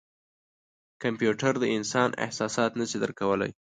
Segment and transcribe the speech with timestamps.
[1.03, 3.51] کمپیوټر د انسان احساسات نه شي درک کولای.